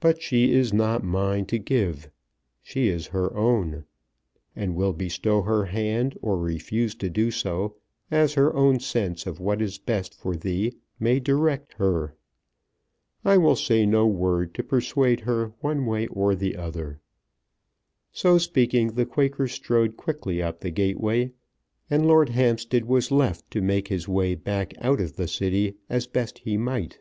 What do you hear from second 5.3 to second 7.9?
her hand or refuse to do so